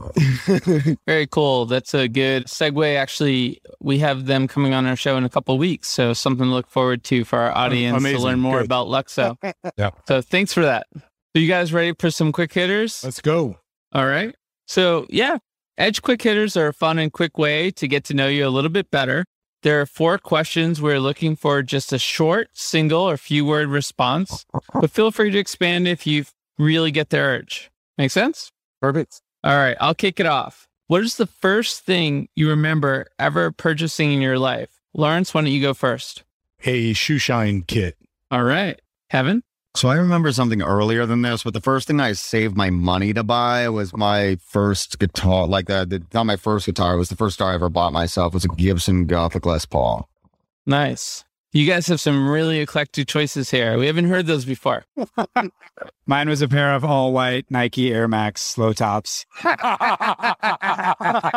[1.05, 1.65] Very cool.
[1.65, 2.95] That's a good segue.
[2.95, 5.89] Actually, we have them coming on our show in a couple weeks.
[5.89, 8.17] So something to look forward to for our audience Amazing.
[8.19, 8.65] to learn more Good.
[8.65, 9.37] about LUKSO.
[9.77, 9.89] Yeah.
[10.07, 10.87] So thanks for that.
[10.95, 11.03] So
[11.35, 13.03] you guys ready for some quick hitters?
[13.03, 13.57] Let's go.
[13.91, 14.33] All right.
[14.65, 15.39] So yeah,
[15.79, 18.49] Edge quick hitters are a fun and quick way to get to know you a
[18.49, 19.23] little bit better.
[19.63, 20.81] There are four questions.
[20.81, 25.37] We're looking for just a short, single, or few word response, but feel free to
[25.37, 26.25] expand if you
[26.57, 27.71] really get the urge.
[27.97, 28.51] Make sense?
[28.81, 29.21] Perfect.
[29.41, 30.67] All right, I'll kick it off.
[30.87, 34.81] What is the first thing you remember ever purchasing in your life?
[34.93, 36.25] Lawrence, why don't you go first?
[36.65, 37.95] A shoe shine kit.
[38.29, 38.81] All right.
[39.09, 39.43] Kevin?
[39.75, 43.13] So I remember something earlier than this, but the first thing I saved my money
[43.13, 45.47] to buy was my first guitar.
[45.47, 47.93] Like the, the not my first guitar, it was the first guitar I ever bought
[47.93, 48.33] myself.
[48.33, 50.09] Was a Gibson Gothic Les Paul.
[50.65, 51.23] Nice.
[51.51, 53.77] You guys have some really eclectic choices here.
[53.79, 54.85] We haven't heard those before.
[56.05, 59.25] Mine was a pair of all white Nike Air Max low tops.
[59.43, 59.55] All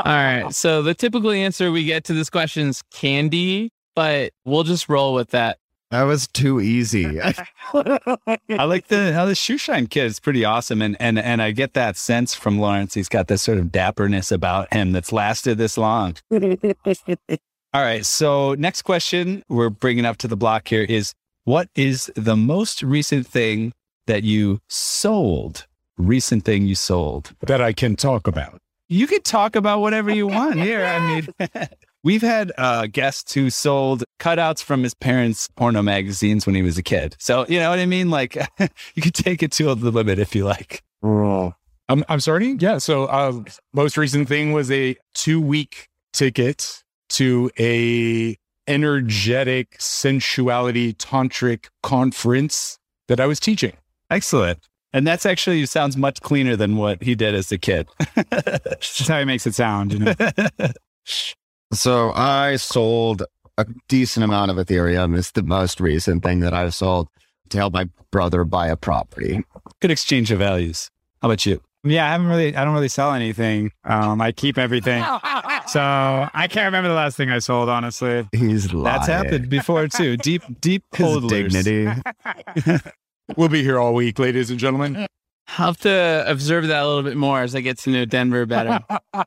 [0.05, 0.47] right.
[0.51, 5.15] So the typical answer we get to this question is candy, but we'll just roll
[5.15, 5.59] with that.
[5.93, 7.21] That was too easy.
[7.75, 11.51] I like the how the shoe shine kid is pretty awesome, and and and I
[11.51, 12.95] get that sense from Lawrence.
[12.95, 16.17] He's got this sort of dapperness about him that's lasted this long.
[16.33, 21.13] All right, so next question we're bringing up to the block here is:
[21.45, 23.75] What is the most recent thing
[24.07, 25.67] that you sold?
[25.99, 27.35] Recent thing you sold?
[27.43, 28.59] that I can talk about.
[28.89, 30.87] You could talk about whatever you want here.
[30.87, 31.69] I mean,
[32.03, 36.79] we've had uh, guests who sold cutouts from his parents' porno magazines when he was
[36.79, 37.17] a kid.
[37.19, 38.11] So, you know what I mean?
[38.11, 38.37] Like,
[38.95, 40.83] you could take it to the limit if you like.
[41.89, 42.59] I'm I'm starting.
[42.61, 42.79] Yeah.
[42.79, 48.37] So, uh, most recent thing was a two week ticket to a
[48.69, 53.73] energetic sensuality tantric conference that I was teaching.
[54.11, 54.61] Excellent.
[54.95, 57.89] And that's actually sounds much cleaner than what he did as a kid.
[58.31, 59.95] That's how he makes it sound.
[59.95, 60.15] You know?
[61.73, 63.23] so I sold
[63.59, 65.17] a decent amount of Ethereum.
[65.17, 67.09] It's the most recent thing that I've sold
[67.51, 69.45] to help my brother buy a property.
[69.81, 70.91] Good exchange of values.
[71.21, 71.61] How about you?
[71.85, 72.55] yeah, I haven't really.
[72.55, 73.73] I don't really sell anything.
[73.85, 75.05] Um, I keep everything.
[75.69, 77.69] So I can't remember the last thing I sold.
[77.69, 78.85] Honestly, He's lying.
[78.85, 80.17] That's happened before too.
[80.19, 81.89] Deep, deep His dignity.
[83.37, 85.07] We'll be here all week, ladies and gentlemen.
[85.57, 88.45] I'll have to observe that a little bit more as I get to know Denver
[88.45, 88.81] better.
[89.15, 89.25] All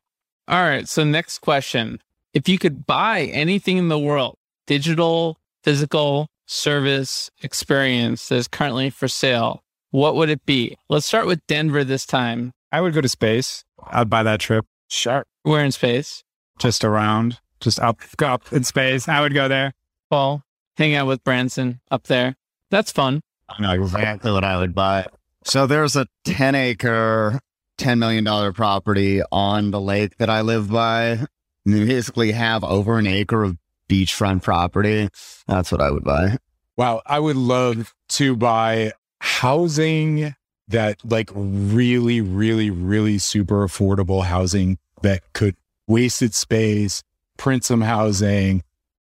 [0.47, 0.88] right.
[0.88, 1.99] So, next question.
[2.35, 4.35] If you could buy anything in the world,
[4.67, 10.75] digital, physical, service, experience that is currently for sale, what would it be?
[10.89, 12.51] Let's start with Denver this time.
[12.73, 13.63] I would go to space.
[13.87, 14.65] I'd buy that trip.
[14.89, 15.23] Sure.
[15.45, 16.25] We're in space.
[16.59, 19.07] Just around, just up, go up in space.
[19.07, 19.71] I would go there.
[20.09, 20.43] Paul,
[20.75, 22.35] hang out with Branson up there.
[22.69, 23.21] That's fun.
[23.47, 25.07] I know exactly what I would buy.
[25.45, 27.39] So there's a 10 acre,
[27.77, 31.27] $10 million property on the lake that I live by.
[31.65, 33.58] You basically have over an acre of
[33.89, 35.10] beachfront property.
[35.47, 36.38] That's what I would buy.
[36.78, 37.01] Wow.
[37.06, 40.36] I would love to buy housing
[40.67, 45.56] that like really, really, really super affordable housing that could
[45.88, 47.04] wasted space,
[47.38, 48.63] print some housing,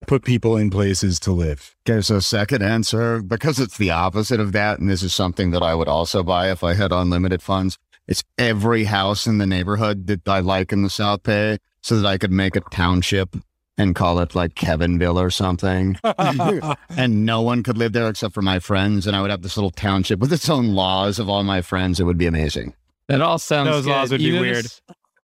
[0.06, 1.76] put people in places to live.
[1.88, 5.63] Okay, so second answer, because it's the opposite of that, and this is something that
[5.63, 7.78] I would also buy if I had unlimited funds.
[8.08, 12.06] It's every house in the neighborhood that I like in the South Bay so that
[12.06, 13.36] I could make a township
[13.78, 15.97] and call it like Kevinville or something.
[16.89, 19.08] and no one could live there except for my friends.
[19.08, 22.00] And I would have this little township with its own laws of all my friends.
[22.00, 22.73] It would be amazing.
[23.08, 23.91] That all sounds Those good.
[23.91, 24.82] laws would You be notice-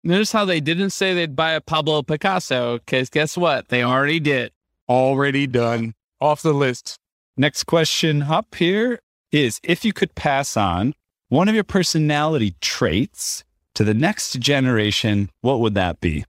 [0.03, 3.69] Notice how they didn't say they'd buy a Pablo Picasso because guess what?
[3.69, 4.53] They already did.
[4.89, 5.95] Already done.
[6.21, 6.99] Off the list.
[7.37, 10.95] Next question up here is if you could pass on
[11.29, 13.45] one of your personality traits
[13.75, 16.25] to the next generation, what would that be?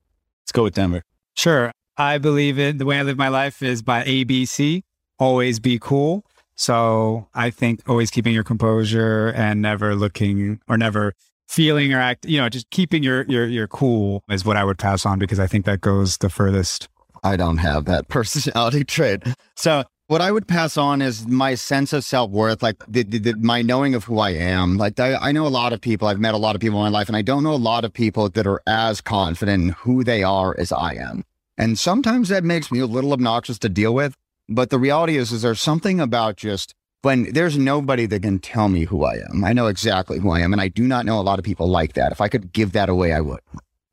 [0.49, 1.03] Let's go with Denver.
[1.35, 1.71] Sure.
[1.95, 2.79] I believe it.
[2.79, 4.81] The way I live my life is by ABC,
[5.19, 6.25] always be cool.
[6.55, 11.13] So I think always keeping your composure and never looking or never
[11.47, 14.79] feeling or act, you know, just keeping your, your, your cool is what I would
[14.79, 16.89] pass on because I think that goes the furthest.
[17.23, 19.21] I don't have that personality trait.
[19.55, 23.19] So what I would pass on is my sense of self worth, like the, the,
[23.19, 24.75] the- my knowing of who I am.
[24.75, 26.07] Like I, I know a lot of people.
[26.07, 27.85] I've met a lot of people in my life, and I don't know a lot
[27.85, 31.23] of people that are as confident in who they are as I am.
[31.59, 34.15] And sometimes that makes me a little obnoxious to deal with.
[34.49, 38.67] But the reality is, is there's something about just when there's nobody that can tell
[38.67, 39.43] me who I am.
[39.43, 40.53] I know exactly who I am.
[40.53, 42.11] And I do not know a lot of people like that.
[42.11, 43.41] If I could give that away, I would.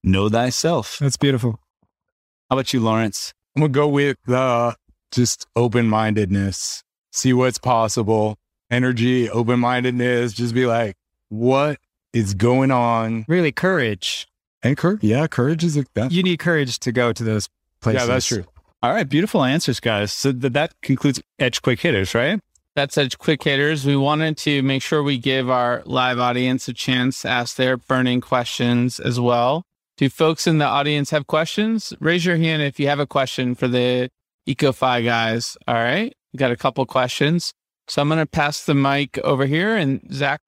[0.02, 0.98] Know thyself.
[0.98, 1.60] That's beautiful.
[2.48, 3.34] How about you, Lawrence?
[3.54, 4.72] I'm gonna go with uh,
[5.12, 6.82] just open mindedness.
[7.12, 8.36] See what's possible.
[8.70, 10.32] Energy, open mindedness.
[10.32, 10.96] Just be like,
[11.28, 11.78] what
[12.12, 13.24] is going on?
[13.28, 14.26] Really, courage.
[14.62, 15.02] And courage.
[15.02, 17.48] Yeah, courage is a that, You need courage to go to those
[17.80, 18.02] places.
[18.02, 18.44] yeah, that's true.
[18.82, 20.12] All right, beautiful answers, guys.
[20.12, 22.40] So th- that concludes Edge Quick Hitters, right?
[22.74, 23.86] That's Edge Quick Hitters.
[23.86, 27.76] We wanted to make sure we give our live audience a chance to ask their
[27.76, 29.64] burning questions as well.
[29.96, 31.94] Do folks in the audience have questions?
[32.00, 34.10] Raise your hand if you have a question for the
[34.46, 35.56] EcoFi guys.
[35.66, 36.14] All right.
[36.32, 37.52] We got a couple questions.
[37.88, 40.40] So I'm going to pass the mic over here and Zach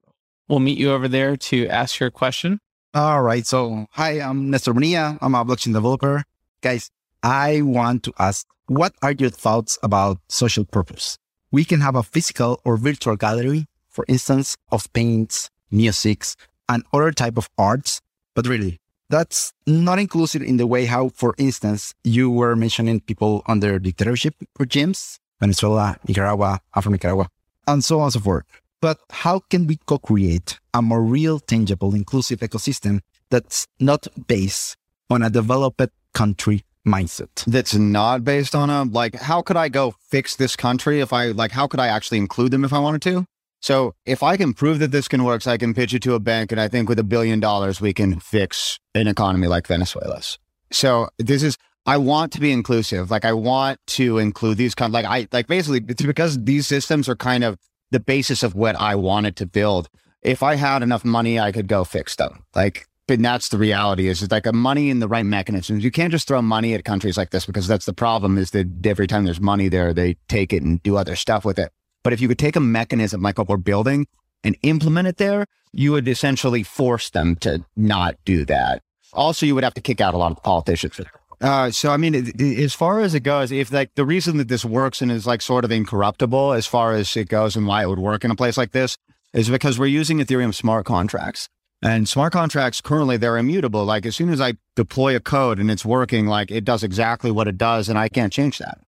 [0.47, 2.59] will meet you over there to ask your question.
[2.93, 3.45] All right.
[3.45, 5.17] So, hi, I'm Nestor Bonilla.
[5.21, 6.23] I'm a blockchain developer.
[6.61, 6.89] Guys,
[7.23, 11.17] I want to ask what are your thoughts about social purpose?
[11.51, 16.35] We can have a physical or virtual gallery, for instance, of paints, musics,
[16.67, 18.01] and other type of arts.
[18.35, 18.79] But really,
[19.09, 24.35] that's not inclusive in the way how, for instance, you were mentioning people under dictatorship
[24.57, 27.27] regimes, Venezuela, Nicaragua, Afro Nicaragua,
[27.67, 28.45] and so on and so forth.
[28.81, 34.77] But how can we co-create a more real, tangible, inclusive ecosystem that's not based
[35.09, 37.43] on a developed country mindset?
[37.45, 41.27] That's not based on a, like, how could I go fix this country if I,
[41.31, 43.25] like, how could I actually include them if I wanted to?
[43.61, 46.13] So if I can prove that this can work, so I can pitch it to
[46.13, 46.51] a bank.
[46.51, 50.39] And I think with a billion dollars, we can fix an economy like Venezuela's.
[50.71, 53.11] So this is, I want to be inclusive.
[53.11, 57.15] Like I want to include these kind like I like basically because these systems are
[57.15, 57.57] kind of
[57.91, 59.89] the basis of what I wanted to build.
[60.21, 62.43] If I had enough money, I could go fix them.
[62.53, 65.83] Like, but that's the reality is it's like a money in the right mechanisms.
[65.83, 68.67] You can't just throw money at countries like this because that's the problem is that
[68.85, 71.71] every time there's money there, they take it and do other stuff with it.
[72.03, 74.07] But if you could take a mechanism like what we're building
[74.43, 78.81] and implement it there, you would essentially force them to not do that.
[79.13, 80.99] Also, you would have to kick out a lot of politicians.
[81.41, 84.37] Uh, so I mean, it, it- as far as it goes, if like the reason
[84.37, 87.65] that this works and is like sort of incorruptible as far as it goes and
[87.67, 88.97] why it would work in a place like this
[89.33, 91.47] is because we're using Ethereum smart contracts.
[91.81, 93.85] And smart contracts currently they're immutable.
[93.85, 97.31] Like as soon as I deploy a code and it's working, like it does exactly
[97.31, 98.79] what it does, and I can't change that.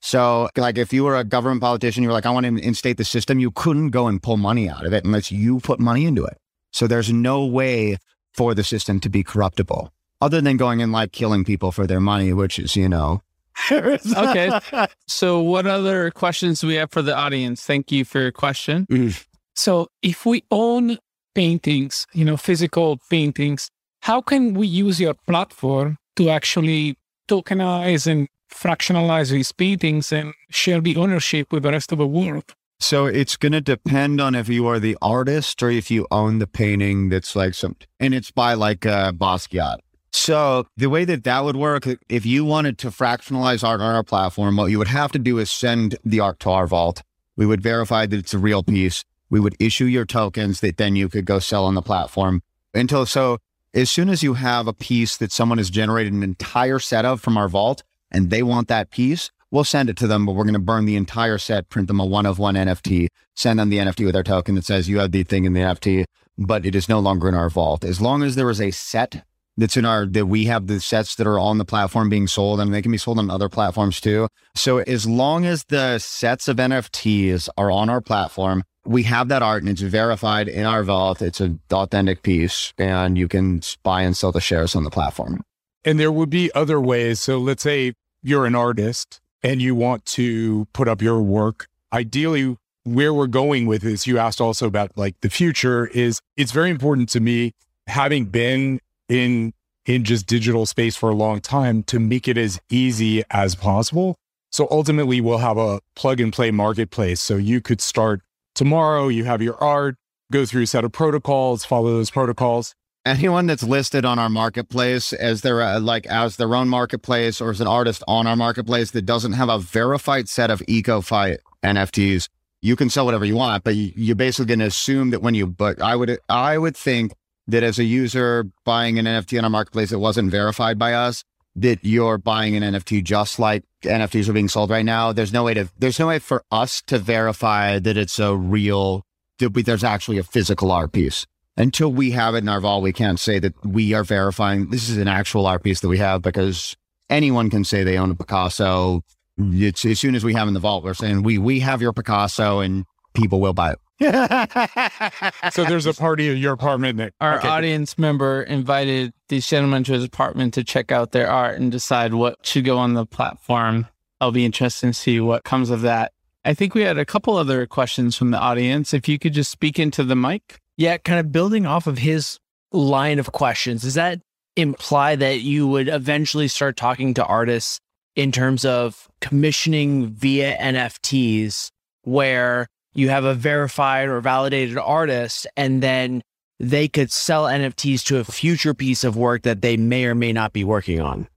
[0.00, 2.98] So, like, if you were a government politician, you were like, I want to instate
[2.98, 6.04] the system, you couldn't go and pull money out of it unless you put money
[6.04, 6.38] into it.
[6.72, 7.96] So, there's no way
[8.32, 12.00] for the system to be corruptible other than going and like killing people for their
[12.00, 13.22] money, which is, you know,
[13.70, 14.60] Okay.
[15.06, 17.64] So what other questions do we have for the audience?
[17.64, 18.86] Thank you for your question.
[18.90, 19.24] Mm.
[19.56, 20.98] So if we own
[21.34, 23.70] paintings, you know, physical paintings,
[24.02, 26.96] how can we use your platform to actually
[27.28, 32.54] tokenize and fractionalize these paintings and share the ownership with the rest of the world?
[32.80, 36.38] So it's going to depend on if you are the artist or if you own
[36.38, 39.78] the painting that's like some, and it's by like uh, Basquiat.
[40.12, 44.04] So the way that that would work, if you wanted to fractionalize art on our
[44.04, 47.02] platform, what you would have to do is send the art to our vault.
[47.36, 49.04] We would verify that it's a real piece.
[49.30, 52.42] We would issue your tokens that then you could go sell on the platform.
[52.72, 53.38] Until so,
[53.74, 57.20] as soon as you have a piece that someone has generated an entire set of
[57.20, 60.44] from our vault and they want that piece, we'll send it to them, but we're
[60.44, 63.70] going to burn the entire set, print them a one of one NFT, send them
[63.70, 66.04] the NFT with our token that says you have the thing in the NFT,
[66.36, 67.84] but it is no longer in our vault.
[67.84, 69.24] As long as there is a set
[69.56, 72.60] that's in our, that we have the sets that are on the platform being sold
[72.60, 74.28] and they can be sold on other platforms too.
[74.54, 79.42] So as long as the sets of NFTs are on our platform, we have that
[79.42, 81.20] art and it's verified in our vault.
[81.20, 85.42] It's an authentic piece and you can buy and sell the shares on the platform.
[85.84, 87.20] And there would be other ways.
[87.20, 91.66] So let's say you're an artist and you want to put up your work.
[91.92, 96.52] Ideally, where we're going with this, you asked also about like the future is it's
[96.52, 97.52] very important to me,
[97.86, 99.52] having been in
[99.86, 104.16] in just digital space for a long time, to make it as easy as possible.
[104.50, 107.20] So ultimately, we'll have a plug and play marketplace.
[107.20, 108.20] So you could start
[108.54, 109.96] tomorrow, you have your art,
[110.30, 112.74] go through a set of protocols, follow those protocols,
[113.04, 117.50] anyone that's listed on our marketplace as their uh, like as their own marketplace or
[117.50, 122.28] as an artist on our marketplace that doesn't have a verified set of EcoFi NFTs,
[122.60, 125.34] you can sell whatever you want, but you, you're basically going to assume that when
[125.34, 127.12] you but I would I would think
[127.46, 131.24] that as a user buying an NFT on our marketplace that wasn't verified by us,
[131.56, 135.12] that you're buying an NFT just like NFTs are being sold right now.
[135.12, 139.04] There's no way to there's no way for us to verify that it's a real
[139.38, 141.24] there's actually a physical art piece
[141.58, 144.88] until we have it in our vault, we can't say that we are verifying this
[144.88, 146.76] is an actual art piece that we have because
[147.10, 149.02] anyone can say they own a Picasso.
[149.36, 151.92] It's, as soon as we have in the vault, we're saying we we have your
[151.92, 153.78] Picasso, and people will buy it.
[155.52, 156.98] So there's a party at your apartment.
[156.98, 157.48] That, Our okay.
[157.48, 162.14] audience member invited these gentlemen to his apartment to check out their art and decide
[162.14, 163.88] what should go on the platform.
[164.20, 166.12] I'll be interested to see what comes of that.
[166.44, 168.94] I think we had a couple other questions from the audience.
[168.94, 170.60] If you could just speak into the mic.
[170.78, 172.38] Yeah, kind of building off of his
[172.72, 174.20] line of questions, does that
[174.56, 177.80] imply that you would eventually start talking to artists
[178.16, 181.70] in terms of commissioning via NFTs
[182.02, 186.22] where you have a verified or validated artist and then
[186.60, 190.32] they could sell NFTs to a future piece of work that they may or may
[190.32, 191.28] not be working on?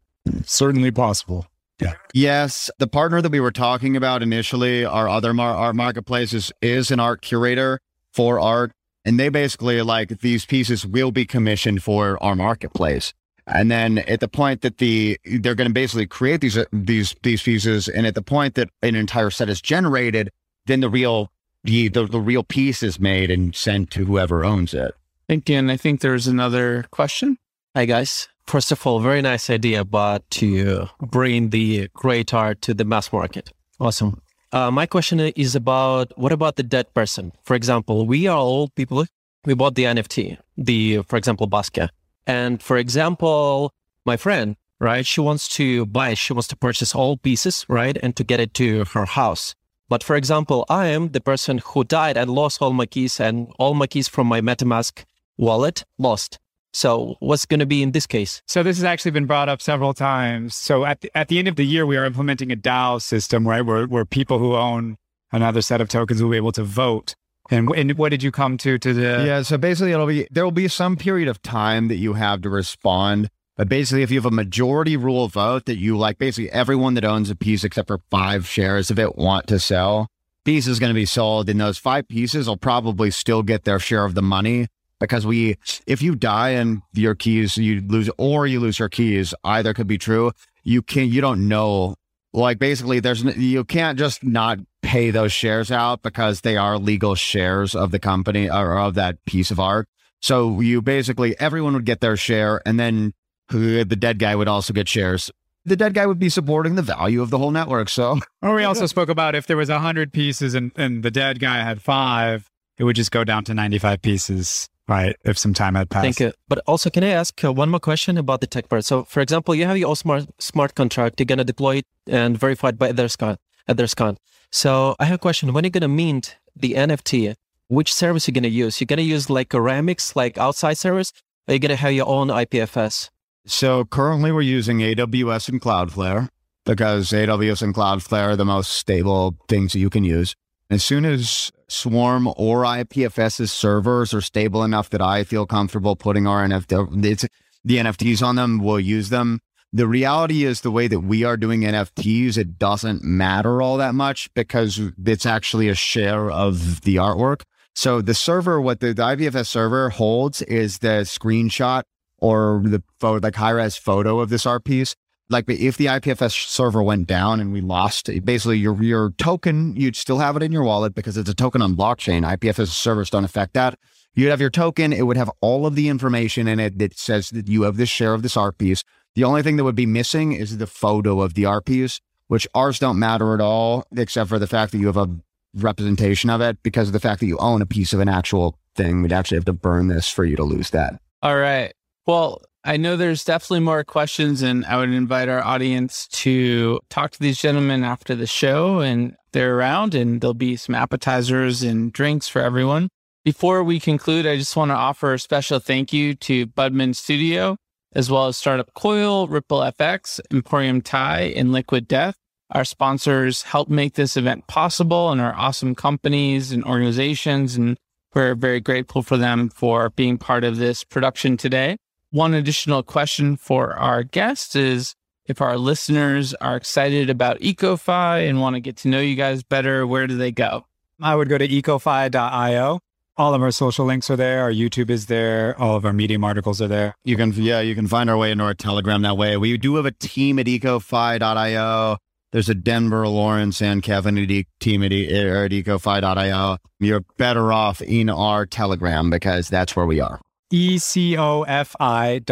[0.45, 1.45] Certainly possible.
[1.79, 1.93] Yeah.
[2.13, 6.51] Yes, the partner that we were talking about initially, our other mar- art marketplace is,
[6.61, 7.79] is an art curator
[8.13, 8.71] for art,
[9.05, 13.13] and they basically like these pieces will be commissioned for our marketplace.
[13.47, 17.15] And then at the point that the they're going to basically create these uh, these
[17.23, 20.31] these pieces, and at the point that an entire set is generated,
[20.67, 21.31] then the real
[21.63, 24.93] the the, the real piece is made and sent to whoever owns it.
[25.27, 25.57] Thank you.
[25.57, 27.37] And I think there's another question.
[27.75, 28.27] Hi, guys.
[28.45, 33.11] First of all, very nice idea, but to bring the great art to the mass
[33.13, 33.51] market.
[33.79, 34.21] Awesome.
[34.53, 37.31] Uh, my question is about what about the dead person?
[37.43, 39.05] For example, we are all people.
[39.45, 41.89] We bought the NFT, the, for example, Basquiat.
[42.27, 43.71] And for example,
[44.05, 45.05] my friend, right?
[45.05, 47.97] She wants to buy, she wants to purchase all pieces, right?
[48.03, 49.55] And to get it to her house.
[49.87, 53.51] But for example, I am the person who died and lost all my keys and
[53.57, 55.05] all my keys from my MetaMask
[55.37, 56.39] wallet lost.
[56.73, 58.41] So what's going to be in this case?
[58.47, 60.55] So this has actually been brought up several times.
[60.55, 63.47] So at the, at the end of the year, we are implementing a DAO system,
[63.47, 63.61] right?
[63.61, 64.97] Where, where people who own
[65.31, 67.15] another set of tokens will be able to vote.
[67.49, 69.23] And, and what did you come to to the?
[69.25, 72.41] Yeah, so basically it'll be there will be some period of time that you have
[72.43, 73.29] to respond.
[73.57, 77.03] But basically, if you have a majority rule vote that you like, basically everyone that
[77.03, 80.07] owns a piece except for five shares of it want to sell,
[80.45, 81.49] piece is going to be sold.
[81.49, 84.67] And those five pieces will probably still get their share of the money
[85.01, 89.33] because we, if you die and your keys, you lose, or you lose your keys,
[89.43, 90.31] either could be true.
[90.63, 91.95] You can't, you don't know.
[92.33, 97.15] Like basically, there's, you can't just not pay those shares out because they are legal
[97.15, 99.89] shares of the company or of that piece of art.
[100.21, 103.13] So you basically, everyone would get their share and then
[103.49, 105.31] the dead guy would also get shares.
[105.65, 107.89] The dead guy would be supporting the value of the whole network.
[107.89, 111.39] So Or we also spoke about if there was 100 pieces and, and the dead
[111.39, 115.15] guy had five, it would just go down to 95 pieces, right?
[115.23, 116.03] If some time had passed.
[116.03, 116.31] Thank you.
[116.47, 118.85] But also, can I ask uh, one more question about the tech part?
[118.85, 121.19] So, for example, you have your smart smart contract.
[121.19, 123.37] You're gonna deploy it and verify it by Etherscan.
[123.69, 124.17] Etherscan.
[124.51, 125.53] So, I have a question.
[125.53, 127.35] When you're gonna mint the NFT,
[127.69, 128.81] which service you're gonna use?
[128.81, 131.13] You're gonna use like a Ramix, like outside service,
[131.47, 133.09] or you're gonna have your own IPFS?
[133.45, 136.29] So currently we're using AWS and Cloudflare
[136.65, 140.35] because AWS and Cloudflare are the most stable things that you can use.
[140.71, 146.25] As soon as Swarm or IPFS's servers are stable enough that I feel comfortable putting
[146.25, 147.27] our NFT,
[147.65, 149.41] the NFTs on them, we'll use them.
[149.73, 153.95] The reality is the way that we are doing NFTs, it doesn't matter all that
[153.95, 157.41] much because it's actually a share of the artwork.
[157.75, 161.83] So the server, what the, the IPFS server holds is the screenshot
[162.19, 164.95] or the photo, like high res photo of this art piece.
[165.31, 169.95] Like if the IPFS server went down and we lost basically your your token, you'd
[169.95, 172.25] still have it in your wallet because it's a token on blockchain.
[172.25, 173.79] IPFS servers don't affect that.
[174.13, 174.91] You'd have your token.
[174.91, 177.89] It would have all of the information in it that says that you have this
[177.89, 178.83] share of this art piece.
[179.15, 182.47] The only thing that would be missing is the photo of the art piece, which
[182.53, 185.09] ours don't matter at all, except for the fact that you have a
[185.53, 188.57] representation of it because of the fact that you own a piece of an actual
[188.75, 189.01] thing.
[189.01, 190.99] We'd actually have to burn this for you to lose that.
[191.21, 191.73] All right.
[192.05, 197.09] Well, I know there's definitely more questions, and I would invite our audience to talk
[197.11, 201.91] to these gentlemen after the show, and they're around, and there'll be some appetizers and
[201.91, 202.89] drinks for everyone.
[203.25, 207.57] Before we conclude, I just want to offer a special thank you to Budman Studio,
[207.93, 212.15] as well as Startup Coil, Ripple FX, Emporium Thai, and Liquid Death.
[212.51, 217.77] Our sponsors help make this event possible and are awesome companies and organizations, and
[218.13, 221.77] we're very grateful for them for being part of this production today.
[222.11, 224.95] One additional question for our guests is
[225.27, 229.43] if our listeners are excited about EcoFi and want to get to know you guys
[229.43, 230.65] better, where do they go?
[231.01, 232.79] I would go to ecofi.io.
[233.15, 234.41] All of our social links are there.
[234.41, 235.55] Our YouTube is there.
[235.57, 236.95] All of our Medium articles are there.
[237.05, 239.37] You can, yeah, you can find our way into our Telegram that way.
[239.37, 241.97] We do have a team at ecofi.io.
[242.33, 246.57] There's a Denver, Lawrence, and Kevin at team at, e- er, at ecofi.io.
[246.79, 250.19] You're better off in our Telegram because that's where we are.
[250.51, 252.23] E ecofi.io,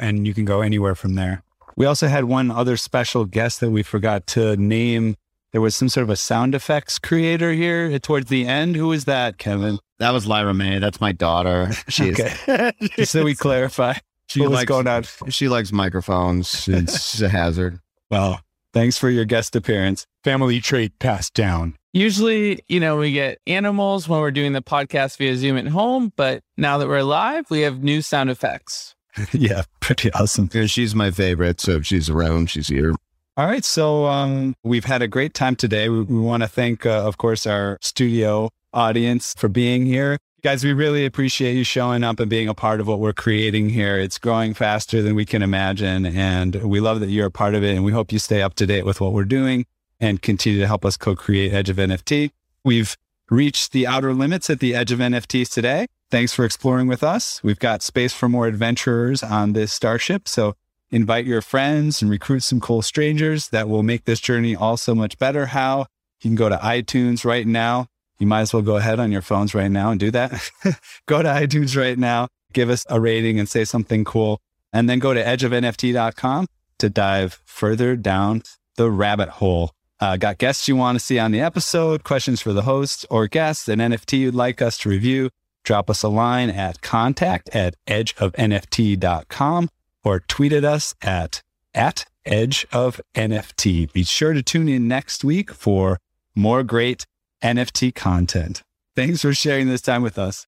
[0.00, 1.42] and you can go anywhere from there.
[1.76, 5.16] We also had one other special guest that we forgot to name.
[5.52, 8.76] There was some sort of a sound effects creator here towards the end.
[8.76, 9.78] Who was that, Kevin?
[9.98, 10.78] That was Lyra May.
[10.78, 11.70] That's my daughter.
[11.88, 12.72] She's Okay.
[12.96, 13.94] Just so we clarify.
[14.28, 15.04] she what likes going on?
[15.28, 16.68] she likes microphones.
[16.68, 17.80] It's a hazard.
[18.10, 18.40] Well,
[18.72, 20.06] thanks for your guest appearance.
[20.22, 21.74] Family trait passed down.
[21.94, 26.12] Usually, you know, we get animals when we're doing the podcast via Zoom at home,
[26.16, 28.96] but now that we're live, we have new sound effects.
[29.32, 30.50] yeah, pretty awesome.
[30.52, 31.60] Yeah, She's my favorite.
[31.60, 32.96] So if she's around, she's here.
[33.36, 33.64] All right.
[33.64, 35.88] So um, we've had a great time today.
[35.88, 40.18] We, we want to thank, uh, of course, our studio audience for being here.
[40.42, 43.70] Guys, we really appreciate you showing up and being a part of what we're creating
[43.70, 44.00] here.
[44.00, 46.06] It's growing faster than we can imagine.
[46.06, 47.76] And we love that you're a part of it.
[47.76, 49.64] And we hope you stay up to date with what we're doing
[50.04, 52.30] and continue to help us co create Edge of NFT.
[52.62, 52.96] We've
[53.30, 55.86] reached the outer limits at the Edge of NFTs today.
[56.10, 57.42] Thanks for exploring with us.
[57.42, 60.28] We've got space for more adventurers on this starship.
[60.28, 60.54] So
[60.90, 64.94] invite your friends and recruit some cool strangers that will make this journey all so
[64.94, 65.46] much better.
[65.46, 65.86] How?
[66.20, 67.86] You can go to iTunes right now.
[68.18, 70.50] You might as well go ahead on your phones right now and do that.
[71.06, 74.40] go to iTunes right now, give us a rating and say something cool.
[74.72, 76.46] And then go to edgeofnft.com
[76.78, 78.42] to dive further down
[78.76, 79.72] the rabbit hole.
[80.00, 83.26] Uh, got guests you want to see on the episode, questions for the host or
[83.26, 85.30] guests, an NFT you'd like us to review,
[85.62, 89.68] drop us a line at contact at edgeofnft.com
[90.02, 91.42] or tweet at us at,
[91.72, 93.92] at edge of NFT.
[93.92, 95.98] Be sure to tune in next week for
[96.34, 97.06] more great
[97.42, 98.62] NFT content.
[98.96, 100.46] Thanks for sharing this time with us.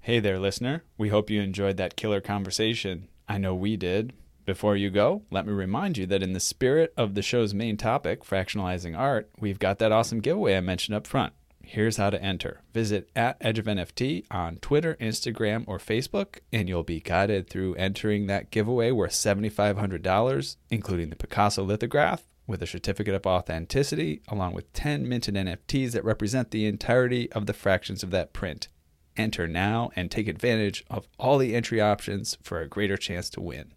[0.00, 0.82] Hey there, listener.
[0.98, 3.08] We hope you enjoyed that killer conversation.
[3.28, 4.12] I know we did.
[4.44, 7.78] Before you go, let me remind you that in the spirit of the show's main
[7.78, 11.32] topic, fractionalizing art, we've got that awesome giveaway I mentioned up front.
[11.62, 12.60] Here's how to enter.
[12.74, 17.74] Visit at Edge of NFT on Twitter, Instagram, or Facebook, and you'll be guided through
[17.76, 24.52] entering that giveaway worth $7,500, including the Picasso lithograph, with a certificate of authenticity, along
[24.52, 28.68] with 10 minted NFTs that represent the entirety of the fractions of that print.
[29.16, 33.40] Enter now and take advantage of all the entry options for a greater chance to
[33.40, 33.72] win.